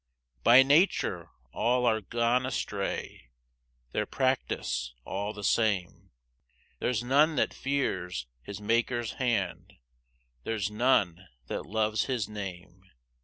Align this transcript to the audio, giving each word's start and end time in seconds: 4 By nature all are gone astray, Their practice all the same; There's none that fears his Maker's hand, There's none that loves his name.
4 0.43 0.43
By 0.43 0.63
nature 0.63 1.29
all 1.53 1.85
are 1.85 2.01
gone 2.01 2.43
astray, 2.47 3.29
Their 3.91 4.07
practice 4.07 4.95
all 5.05 5.31
the 5.31 5.43
same; 5.43 6.09
There's 6.79 7.03
none 7.03 7.35
that 7.35 7.53
fears 7.53 8.25
his 8.41 8.59
Maker's 8.59 9.11
hand, 9.21 9.73
There's 10.43 10.71
none 10.71 11.27
that 11.49 11.67
loves 11.67 12.05
his 12.05 12.27
name. 12.27 12.83